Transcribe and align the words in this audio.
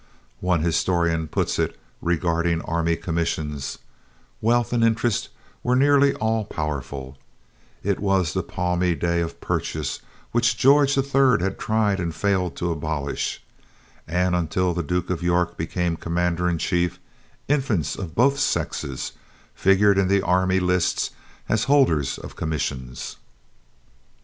As 0.39 0.41
one 0.43 0.61
historian 0.63 1.27
puts 1.27 1.59
it, 1.59 1.79
regarding 2.01 2.63
army 2.63 2.95
commissions: 2.95 3.77
"Wealth 4.41 4.73
and 4.73 4.83
interest 4.83 5.29
were 5.61 5.75
nearly 5.75 6.15
all 6.15 6.43
powerful; 6.43 7.19
it 7.83 7.99
was 7.99 8.33
the 8.33 8.41
palmy 8.41 8.95
day 8.95 9.21
of 9.21 9.39
purchase 9.39 9.99
which 10.31 10.57
George 10.57 10.95
the 10.95 11.03
Third 11.03 11.39
had 11.43 11.59
tried 11.59 11.99
and 11.99 12.11
had 12.13 12.19
failed 12.19 12.55
to 12.55 12.71
abolish, 12.71 13.43
and, 14.07 14.33
until 14.35 14.73
the 14.73 14.81
Duke 14.81 15.11
of 15.11 15.21
York 15.21 15.55
became 15.55 15.95
commander 15.95 16.49
in 16.49 16.57
chief, 16.57 16.99
infants 17.47 17.95
of 17.95 18.15
both 18.15 18.39
sexes 18.39 19.11
figured 19.53 19.99
in 19.99 20.07
the 20.07 20.23
army 20.23 20.59
list 20.59 21.11
as 21.47 21.61
the 21.61 21.67
holders 21.67 22.17
of 22.17 22.35
commissions." 22.35 23.17